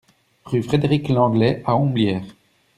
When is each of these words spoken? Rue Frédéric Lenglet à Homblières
Rue 0.45 0.63
Frédéric 0.63 1.09
Lenglet 1.09 1.61
à 1.63 1.75
Homblières 1.75 2.25